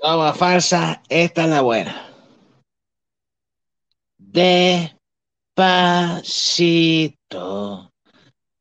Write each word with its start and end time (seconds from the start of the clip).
Toma 0.00 0.32
falsa, 0.32 1.02
esta 1.10 1.44
es 1.44 1.50
la 1.50 1.60
buena. 1.60 2.08
Despacito 4.16 4.96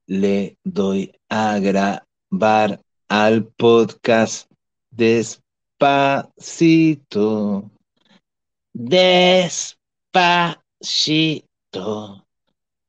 le 0.07 0.57
doy 0.65 1.13
a 1.29 1.59
grabar 1.59 2.81
al 3.07 3.45
podcast 3.45 4.51
despacito. 4.91 5.39
Despacito 8.73 9.87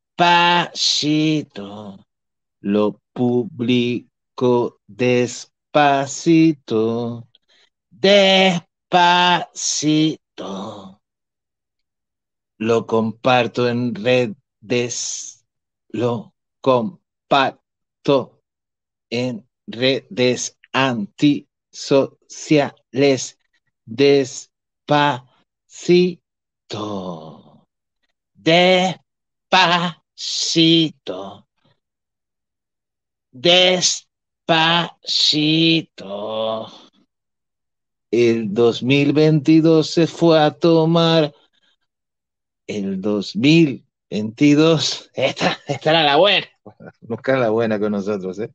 lo 2.62 3.02
publico 3.14 4.80
despacito. 4.88 7.28
Despacito 7.90 8.62
lo 12.62 12.86
comparto 12.86 13.68
en 13.68 13.96
redes. 13.96 15.44
Lo 15.90 16.36
comparto 16.62 18.44
en 19.10 19.50
redes 19.66 20.60
antisociales 20.72 23.40
despacito. 23.86 25.28
Despacito. 28.34 30.01
Despacito. 33.32 34.16
El 38.12 38.54
2022 38.54 39.90
se 39.90 40.06
fue 40.06 40.40
a 40.40 40.52
tomar 40.52 41.34
el 42.68 43.02
2022. 43.02 45.10
Esta, 45.16 45.58
esta 45.66 45.90
era 45.90 46.04
la 46.04 46.18
buena. 46.18 46.46
Nunca 47.02 47.36
la 47.38 47.50
buena 47.50 47.80
con 47.80 47.94
nosotros, 47.94 48.38
¿eh? 48.40 48.52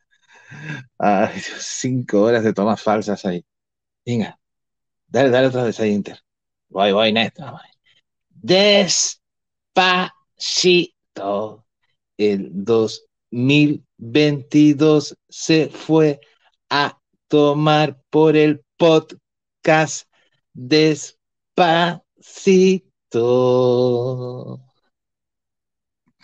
Ay, 0.98 1.40
cinco 1.58 2.22
horas 2.22 2.44
de 2.44 2.52
tomas 2.52 2.80
falsas 2.80 3.24
ahí. 3.24 3.44
Venga, 4.04 4.38
dale, 5.08 5.30
dale 5.30 5.48
otra 5.48 5.64
vez 5.64 5.80
ahí, 5.80 5.90
Inter. 5.90 6.22
Voy, 6.68 6.92
voy, 6.92 7.12
Néstor. 7.12 7.60
Despacito. 8.30 10.95
El 12.18 12.50
2022 12.52 15.16
se 15.28 15.68
fue 15.68 16.20
a 16.70 16.98
tomar 17.28 17.98
por 18.10 18.36
el 18.36 18.64
podcast 18.76 20.08
despacito. 20.52 22.02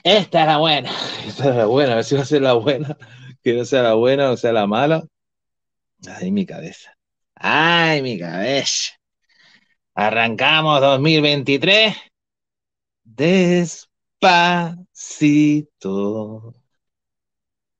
Esta 0.05 0.41
es 0.41 0.47
la 0.47 0.59
buena. 0.59 0.91
Esta 1.27 1.51
es 1.51 1.57
la 1.57 1.67
buena. 1.67 1.93
A 1.93 1.97
ver 1.97 2.05
si 2.05 2.15
va 2.17 2.23
a 2.23 2.25
ser 2.25 2.43
la 2.43 2.55
buena. 2.55 2.97
Que 3.43 3.55
no 3.55 3.65
sea 3.65 3.83
la 3.83 3.95
buena 3.95 4.31
o 4.31 4.37
sea 4.37 4.53
la 4.53 4.67
mala. 4.67 5.05
Ay, 6.07 6.31
mi 6.31 6.47
cabeza. 6.47 6.97
Ay, 7.35 8.03
mi 8.03 8.19
cabeza. 8.19 8.93
Arrancamos 9.95 10.81
2023. 10.81 11.95
Despacito. 13.05 13.92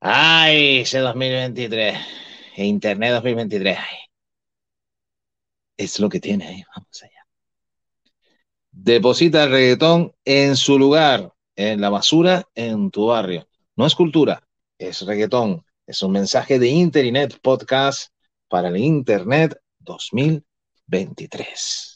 Ay, 0.01 0.79
ese 0.79 0.99
2023. 0.99 1.97
E 2.57 2.65
Internet 2.65 3.13
2023. 3.13 3.77
Ay. 3.77 3.97
Es 5.77 6.01
lo 6.01 6.09
que 6.09 6.19
tiene 6.19 6.45
ahí. 6.45 6.61
Vamos 6.75 7.01
allá. 7.01 7.25
Deposita 8.71 9.45
el 9.45 9.51
reggaetón 9.51 10.13
en 10.25 10.57
su 10.57 10.77
lugar 10.77 11.31
en 11.55 11.79
la 11.79 11.89
basura 11.89 12.45
en 12.55 12.91
tu 12.91 13.07
barrio. 13.07 13.47
No 13.77 13.85
es 13.85 13.95
cultura, 13.95 14.45
es 14.77 15.05
reggaetón. 15.05 15.65
Es 15.87 16.01
un 16.01 16.11
mensaje 16.11 16.59
de 16.59 16.67
Internet 16.67 17.39
Podcast 17.41 18.11
para 18.49 18.67
el 18.67 18.75
Internet 18.75 19.57
2023. 19.79 21.92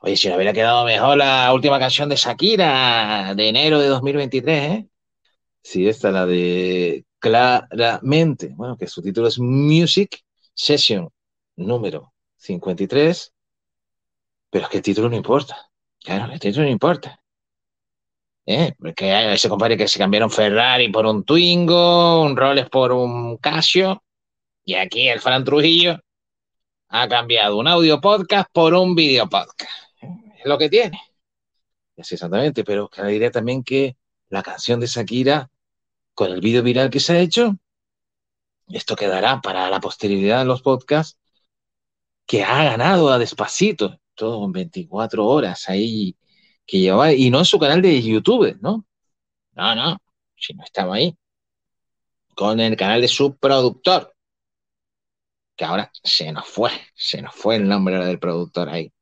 Oye, 0.00 0.16
si 0.16 0.28
no 0.28 0.36
hubiera 0.36 0.52
quedado 0.52 0.84
mejor 0.84 1.16
la 1.16 1.52
última 1.52 1.78
canción 1.78 2.08
de 2.08 2.16
Shakira 2.16 3.34
de 3.34 3.48
enero 3.48 3.78
de 3.80 3.88
2023, 3.88 4.72
¿eh? 4.72 4.88
Sí, 5.62 5.88
esta 5.88 6.10
la 6.10 6.26
de 6.26 7.04
Claramente, 7.18 8.52
bueno, 8.54 8.76
que 8.76 8.86
su 8.86 9.02
título 9.02 9.26
es 9.26 9.38
Music 9.38 10.22
Session 10.54 11.08
número 11.56 12.12
53, 12.36 13.34
pero 14.50 14.64
es 14.64 14.70
que 14.70 14.76
el 14.76 14.82
título 14.82 15.08
no 15.08 15.16
importa. 15.16 15.70
Claro, 15.98 16.32
el 16.32 16.38
título 16.38 16.66
no 16.66 16.70
importa. 16.70 17.20
¿eh? 18.46 18.74
Porque 18.78 19.12
hay 19.12 19.34
ese 19.34 19.48
compadre 19.48 19.76
que 19.76 19.88
se 19.88 19.98
cambiaron 19.98 20.30
Ferrari 20.30 20.88
por 20.88 21.04
un 21.06 21.24
Twingo, 21.24 22.22
un 22.22 22.36
Rolex 22.36 22.70
por 22.70 22.92
un 22.92 23.38
Casio, 23.38 24.02
y 24.64 24.74
aquí 24.74 25.08
el 25.08 25.20
Fran 25.20 25.44
Trujillo 25.44 25.98
ha 26.88 27.08
cambiado 27.08 27.56
un 27.58 27.66
audio 27.66 28.00
podcast 28.00 28.48
por 28.52 28.74
un 28.74 28.94
video 28.94 29.28
podcast. 29.28 29.85
Es 30.46 30.48
lo 30.48 30.58
que 30.58 30.68
tiene. 30.70 31.00
Sí, 31.96 32.14
exactamente, 32.14 32.62
pero 32.62 32.88
diré 33.08 33.30
también 33.30 33.64
que 33.64 33.96
la 34.28 34.44
canción 34.44 34.78
de 34.78 34.86
Shakira, 34.86 35.50
con 36.14 36.32
el 36.32 36.40
vídeo 36.40 36.62
viral 36.62 36.90
que 36.90 37.00
se 37.00 37.14
ha 37.14 37.20
hecho, 37.20 37.56
esto 38.68 38.94
quedará 38.94 39.40
para 39.40 39.68
la 39.70 39.80
posteridad 39.80 40.38
de 40.38 40.44
los 40.44 40.62
podcasts, 40.62 41.18
que 42.26 42.42
ha 42.44 42.64
ganado 42.64 43.10
a 43.10 43.18
despacito, 43.18 44.00
todo 44.14 44.44
en 44.44 44.52
24 44.52 45.26
horas 45.26 45.68
ahí 45.68 46.16
que 46.66 46.80
llevaba, 46.80 47.12
y 47.12 47.30
no 47.30 47.38
en 47.40 47.44
su 47.44 47.58
canal 47.58 47.82
de 47.82 48.02
YouTube, 48.02 48.58
¿no? 48.60 48.86
No, 49.52 49.74
no, 49.76 49.98
si 50.36 50.54
no 50.54 50.64
estaba 50.64 50.96
ahí. 50.96 51.16
Con 52.36 52.60
el 52.60 52.76
canal 52.76 53.00
de 53.00 53.08
su 53.08 53.36
productor, 53.36 54.14
que 55.56 55.64
ahora 55.64 55.90
se 56.02 56.32
nos 56.32 56.46
fue, 56.48 56.70
se 56.94 57.20
nos 57.22 57.34
fue 57.34 57.56
el 57.56 57.68
nombre 57.68 58.02
del 58.04 58.18
productor 58.18 58.68
ahí. 58.68 58.92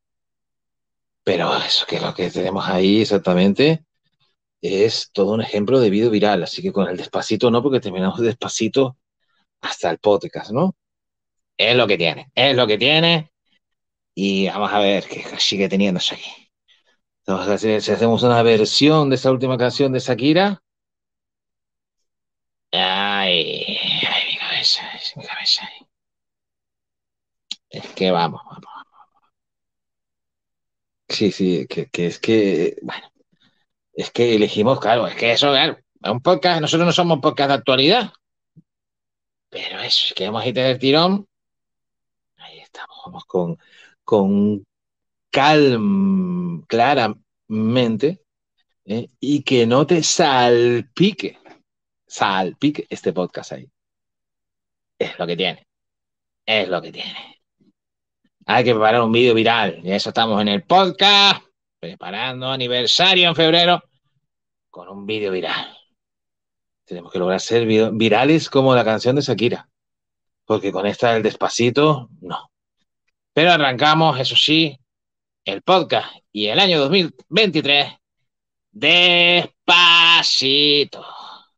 Pero 1.24 1.56
eso 1.56 1.86
que 1.86 2.00
lo 2.00 2.14
que 2.14 2.30
tenemos 2.30 2.68
ahí 2.68 3.00
exactamente 3.00 3.84
es 4.60 5.10
todo 5.12 5.32
un 5.32 5.40
ejemplo 5.42 5.80
de 5.80 5.90
video 5.90 6.10
viral, 6.10 6.42
así 6.42 6.62
que 6.62 6.72
con 6.72 6.88
el 6.88 6.96
despacito 6.96 7.50
no, 7.50 7.62
porque 7.62 7.80
terminamos 7.80 8.20
despacito 8.20 8.96
hasta 9.60 9.90
el 9.90 9.98
podcast, 9.98 10.52
¿no? 10.52 10.76
Es 11.56 11.76
lo 11.76 11.86
que 11.86 11.98
tiene, 11.98 12.30
es 12.34 12.56
lo 12.56 12.66
que 12.66 12.78
tiene. 12.78 13.30
Y 14.14 14.46
vamos 14.48 14.72
a 14.72 14.78
ver 14.78 15.04
qué 15.08 15.24
sigue 15.38 15.68
teniendo 15.68 15.98
aquí. 15.98 16.44
Si 17.58 17.90
hacemos 17.90 18.22
una 18.22 18.42
versión 18.42 19.08
de 19.08 19.16
esa 19.16 19.30
última 19.30 19.56
canción 19.56 19.92
de 19.92 20.00
Shakira. 20.00 20.62
Ay, 22.72 23.78
ay, 24.06 24.22
mi 24.28 24.36
cabeza, 24.36 24.82
mi 25.16 25.24
cabeza. 25.24 25.68
Es 27.70 27.86
que 27.94 28.10
vamos, 28.10 28.40
vamos, 28.44 28.60
vamos. 28.64 28.73
Sí, 31.14 31.30
sí, 31.30 31.66
que, 31.68 31.86
que 31.86 32.06
es 32.06 32.18
que, 32.18 32.76
bueno, 32.82 33.06
es 33.92 34.10
que 34.10 34.34
elegimos, 34.34 34.80
claro, 34.80 35.06
es 35.06 35.14
que 35.14 35.32
eso, 35.32 35.50
claro, 35.50 35.78
un 36.02 36.20
podcast, 36.20 36.60
nosotros 36.60 36.86
no 36.86 36.92
somos 36.92 37.20
podcast 37.20 37.48
de 37.48 37.54
actualidad. 37.54 38.12
Pero 39.48 39.78
eso, 39.78 40.06
es 40.08 40.14
que 40.14 40.26
a 40.26 40.46
ir 40.48 40.54
del 40.54 40.78
tirón. 40.78 41.28
Ahí 42.38 42.58
estamos, 42.58 42.96
vamos 43.06 43.24
con, 43.26 43.56
con 44.02 44.66
calm, 45.30 46.64
claramente, 46.66 48.20
¿eh? 48.84 49.08
y 49.20 49.42
que 49.44 49.66
no 49.66 49.86
te 49.86 50.02
salpique, 50.02 51.38
salpique 52.06 52.86
este 52.90 53.12
podcast 53.12 53.52
ahí. 53.52 53.70
Es 54.98 55.16
lo 55.18 55.26
que 55.28 55.36
tiene. 55.36 55.64
Es 56.44 56.68
lo 56.68 56.82
que 56.82 56.90
tiene. 56.90 57.33
Hay 58.46 58.64
que 58.64 58.72
preparar 58.72 59.02
un 59.02 59.12
vídeo 59.12 59.34
viral. 59.34 59.80
Y 59.82 59.92
eso 59.92 60.10
estamos 60.10 60.40
en 60.40 60.48
el 60.48 60.62
podcast, 60.62 61.42
preparando 61.80 62.48
aniversario 62.48 63.28
en 63.28 63.34
febrero 63.34 63.82
con 64.70 64.88
un 64.88 65.06
vídeo 65.06 65.30
viral. 65.30 65.76
Tenemos 66.84 67.10
que 67.12 67.18
lograr 67.18 67.40
ser 67.40 67.66
virales 67.66 68.50
como 68.50 68.74
la 68.74 68.84
canción 68.84 69.16
de 69.16 69.22
Shakira. 69.22 69.68
Porque 70.44 70.72
con 70.72 70.86
esta 70.86 71.14
del 71.14 71.22
despacito, 71.22 72.10
no. 72.20 72.50
Pero 73.32 73.52
arrancamos, 73.52 74.20
eso 74.20 74.36
sí, 74.36 74.78
el 75.44 75.62
podcast 75.62 76.14
y 76.32 76.46
el 76.46 76.58
año 76.58 76.78
2023 76.80 77.94
despacito, 78.74 80.26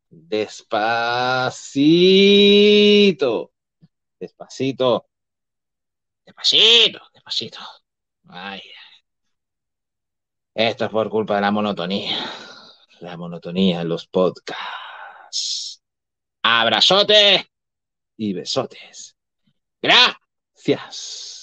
despacito, 0.09 1.51
despacito, 4.19 5.07
Despacito, 6.27 6.99
despacito. 7.13 7.59
Ay. 8.27 8.61
Esto 10.53 10.85
es 10.85 10.91
por 10.91 11.09
culpa 11.09 11.35
de 11.35 11.41
la 11.41 11.51
monotonía. 11.51 12.17
La 12.99 13.15
monotonía 13.15 13.79
en 13.81 13.87
los 13.87 14.07
podcasts. 14.07 15.81
Abrazote 16.43 17.49
y 18.17 18.33
besotes. 18.33 19.15
Gracias. 19.81 21.36